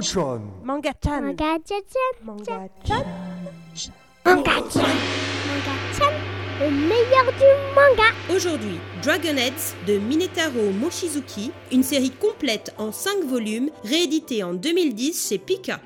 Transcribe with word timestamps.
Manga-chan. 0.00 0.40
Manga-chan. 0.64 1.20
Manga-chan. 1.20 1.84
Manga-chan. 2.24 3.04
Manga-chan. 4.24 4.88
Manga-chan. 5.46 6.12
Le 6.58 6.70
meilleur 6.70 7.26
du 7.38 7.50
manga. 7.74 8.08
Aujourd'hui, 8.34 8.78
Dragonheads 9.02 9.74
de 9.86 9.98
Minetaro 9.98 10.70
Mochizuki, 10.80 11.52
une 11.70 11.82
série 11.82 12.12
complète 12.12 12.72
en 12.78 12.92
5 12.92 13.24
volumes, 13.24 13.68
rééditée 13.84 14.42
en 14.42 14.54
2010 14.54 15.28
chez 15.28 15.38
Pika. 15.38 15.80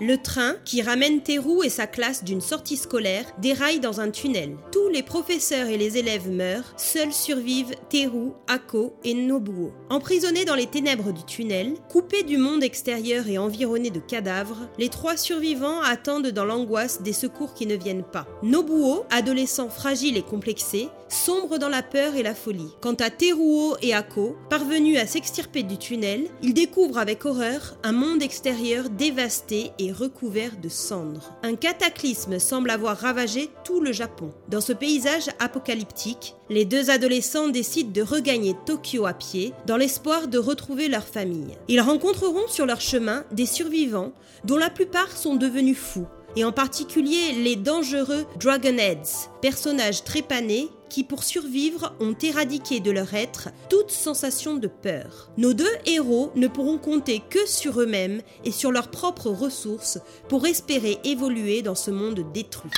Le 0.00 0.16
train, 0.16 0.54
qui 0.64 0.80
ramène 0.80 1.22
Teru 1.22 1.64
et 1.64 1.68
sa 1.68 1.88
classe 1.88 2.22
d'une 2.22 2.40
sortie 2.40 2.76
scolaire, 2.76 3.24
déraille 3.38 3.80
dans 3.80 4.00
un 4.00 4.10
tunnel. 4.10 4.56
Tous 4.70 4.88
les 4.88 5.02
professeurs 5.02 5.66
et 5.66 5.76
les 5.76 5.98
élèves 5.98 6.30
meurent, 6.30 6.72
seuls 6.76 7.12
survivent 7.12 7.74
Teru, 7.90 8.30
Ako 8.46 8.94
et 9.02 9.14
Nobuo. 9.14 9.72
Emprisonnés 9.90 10.44
dans 10.44 10.54
les 10.54 10.68
ténèbres 10.68 11.12
du 11.12 11.24
tunnel, 11.24 11.74
coupés 11.88 12.22
du 12.22 12.36
monde 12.36 12.62
extérieur 12.62 13.26
et 13.26 13.38
environnés 13.38 13.90
de 13.90 13.98
cadavres, 13.98 14.68
les 14.78 14.88
trois 14.88 15.16
survivants 15.16 15.80
attendent 15.82 16.28
dans 16.28 16.44
l'angoisse 16.44 17.02
des 17.02 17.12
secours 17.12 17.54
qui 17.54 17.66
ne 17.66 17.74
viennent 17.74 18.04
pas. 18.04 18.28
Nobuo, 18.44 19.04
adolescent 19.10 19.68
fragile 19.68 20.16
et 20.16 20.22
complexé, 20.22 20.88
sombre 21.08 21.58
dans 21.58 21.68
la 21.68 21.82
peur 21.82 22.14
et 22.14 22.22
la 22.22 22.34
folie. 22.34 22.70
Quant 22.80 22.94
à 22.94 23.10
Teruo 23.10 23.76
et 23.82 23.94
Ako, 23.94 24.36
parvenus 24.48 24.98
à 24.98 25.06
s'extirper 25.06 25.64
du 25.64 25.76
tunnel, 25.76 26.28
ils 26.42 26.54
découvrent 26.54 26.98
avec 26.98 27.24
horreur 27.24 27.76
un 27.82 27.92
monde 27.92 28.22
extérieur 28.22 28.90
dévasté 28.90 29.72
et 29.78 29.87
recouvert 29.92 30.56
de 30.60 30.68
cendres. 30.68 31.32
Un 31.42 31.54
cataclysme 31.54 32.38
semble 32.38 32.70
avoir 32.70 32.98
ravagé 32.98 33.50
tout 33.64 33.80
le 33.80 33.92
Japon. 33.92 34.32
Dans 34.48 34.60
ce 34.60 34.72
paysage 34.72 35.28
apocalyptique, 35.38 36.34
les 36.50 36.64
deux 36.64 36.90
adolescents 36.90 37.48
décident 37.48 37.90
de 37.90 38.02
regagner 38.02 38.54
Tokyo 38.66 39.06
à 39.06 39.14
pied 39.14 39.52
dans 39.66 39.76
l'espoir 39.76 40.28
de 40.28 40.38
retrouver 40.38 40.88
leur 40.88 41.04
famille. 41.04 41.56
Ils 41.68 41.80
rencontreront 41.80 42.48
sur 42.48 42.66
leur 42.66 42.80
chemin 42.80 43.24
des 43.32 43.46
survivants 43.46 44.12
dont 44.44 44.56
la 44.56 44.70
plupart 44.70 45.16
sont 45.16 45.36
devenus 45.36 45.78
fous 45.78 46.06
et 46.36 46.44
en 46.44 46.52
particulier 46.52 47.32
les 47.32 47.56
dangereux 47.56 48.26
Dragonheads, 48.38 49.30
personnages 49.40 50.04
trépanés 50.04 50.68
qui, 50.88 51.04
pour 51.04 51.22
survivre, 51.22 51.94
ont 52.00 52.14
éradiqué 52.20 52.80
de 52.80 52.90
leur 52.90 53.12
être 53.14 53.50
toute 53.68 53.90
sensation 53.90 54.54
de 54.56 54.68
peur. 54.68 55.30
Nos 55.36 55.52
deux 55.52 55.66
héros 55.86 56.30
ne 56.34 56.48
pourront 56.48 56.78
compter 56.78 57.22
que 57.28 57.46
sur 57.46 57.80
eux-mêmes 57.80 58.22
et 58.44 58.52
sur 58.52 58.72
leurs 58.72 58.90
propres 58.90 59.30
ressources 59.30 59.98
pour 60.28 60.46
espérer 60.46 60.98
évoluer 61.04 61.62
dans 61.62 61.74
ce 61.74 61.90
monde 61.90 62.24
détruit. 62.32 62.70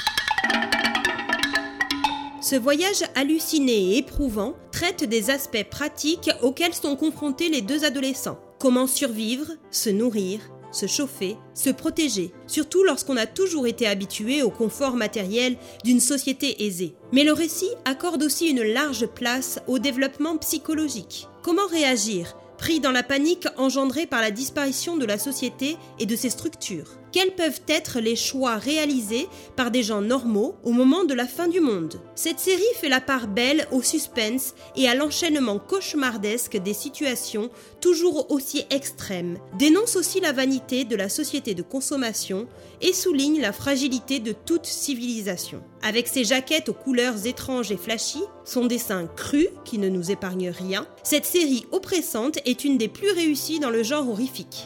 Ce 2.43 2.57
voyage 2.57 3.05
halluciné 3.15 3.73
et 3.73 3.99
éprouvant 3.99 4.55
traite 4.73 5.05
des 5.05 5.31
aspects 5.31 5.69
pratiques 5.71 6.31
auxquels 6.43 6.75
sont 6.75 6.97
confrontés 6.97 7.51
les 7.51 7.61
deux 7.61 7.85
adolescents. 7.85 8.41
Comment 8.59 8.87
survivre, 8.87 9.47
se 9.71 9.91
nourrir, 9.91 10.41
se 10.73 10.87
chauffer, 10.87 11.37
se 11.55 11.71
protéger, 11.71 12.33
surtout 12.47 12.83
lorsqu'on 12.85 13.17
a 13.17 13.27
toujours 13.27 13.67
été 13.67 13.87
habitué 13.87 14.43
au 14.43 14.51
confort 14.51 14.95
matériel 14.95 15.57
d'une 15.85 16.01
société 16.01 16.65
aisée. 16.65 16.95
Mais 17.13 17.25
le 17.25 17.33
récit 17.33 17.71
accorde 17.85 18.23
aussi 18.23 18.51
une 18.51 18.63
large 18.63 19.07
place 19.07 19.61
au 19.67 19.79
développement 19.79 20.37
psychologique. 20.39 21.29
Comment 21.43 21.67
réagir 21.67 22.37
pris 22.59 22.81
dans 22.81 22.93
la 22.93 23.03
panique 23.03 23.47
engendrée 23.57 24.07
par 24.07 24.21
la 24.21 24.31
disparition 24.31 24.97
de 24.97 25.07
la 25.07 25.19
société 25.19 25.77
et 25.99 26.07
de 26.07 26.17
ses 26.17 26.31
structures? 26.31 26.99
Quels 27.13 27.35
peuvent 27.35 27.61
être 27.67 27.99
les 27.99 28.15
choix 28.15 28.57
réalisés 28.57 29.27
par 29.57 29.71
des 29.71 29.83
gens 29.83 30.01
normaux 30.01 30.55
au 30.63 30.71
moment 30.71 31.05
de 31.05 31.15
la 31.15 31.27
fin 31.27 31.49
du 31.49 31.61
monde 31.61 32.01
Cette 32.15 32.39
série 32.39 32.63
fait 32.81 32.89
la 32.89 33.01
part 33.01 33.27
belle 33.27 33.67
au 33.73 33.83
suspense 33.83 34.55
et 34.77 34.89
à 34.89 34.95
l'enchaînement 34.95 35.59
cauchemardesque 35.59 36.57
des 36.57 36.75
situations 36.75 37.51
toujours 37.81 38.31
aussi 38.31 38.65
extrêmes, 38.71 39.39
dénonce 39.59 39.97
aussi 39.97 40.21
la 40.21 40.33
vanité 40.33 40.85
de 40.85 40.95
la 40.95 41.09
société 41.09 41.55
de 41.55 41.63
consommation 41.63 42.47
et 42.81 42.93
souligne 42.93 43.41
la 43.41 43.53
fragilité 43.53 44.21
de 44.21 44.33
toute 44.33 44.67
civilisation. 44.67 45.63
Avec 45.83 46.07
ses 46.07 46.25
jaquettes 46.25 46.69
aux 46.69 46.75
couleurs 46.75 47.27
étranges 47.27 47.73
et 47.73 47.77
flashy, 47.77 48.23
son 48.45 48.67
dessin 48.67 49.07
cru 49.17 49.49
qui 49.65 49.79
ne 49.79 49.89
nous 49.89 50.11
épargne 50.11 50.51
rien, 50.51 50.87
cette 51.03 51.25
série 51.25 51.67
oppressante 51.73 52.39
est 52.45 52.65
une 52.65 52.79
des 52.79 52.89
plus 52.89 53.11
réussies 53.11 53.61
dans 53.61 53.71
le 53.71 53.83
genre 53.83 54.09
horrifique. 54.09 54.65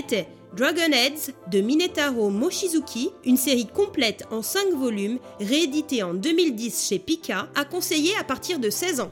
C'était 0.00 0.28
Dragonheads 0.56 1.30
de 1.50 1.60
Minetaro 1.60 2.30
Mochizuki, 2.30 3.10
une 3.26 3.36
série 3.36 3.66
complète 3.66 4.24
en 4.30 4.40
5 4.40 4.72
volumes, 4.72 5.18
rééditée 5.38 6.02
en 6.02 6.14
2010 6.14 6.88
chez 6.88 6.98
Pika, 6.98 7.48
à 7.54 7.66
conseiller 7.66 8.12
à 8.18 8.24
partir 8.24 8.58
de 8.58 8.70
16 8.70 9.00
ans. 9.00 9.10